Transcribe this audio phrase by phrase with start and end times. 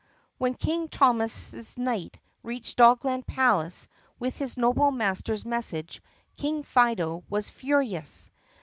[0.39, 6.01] When King Thomas's knight reached Dogland Palace with his noble master's message
[6.37, 8.31] King Fido was furious.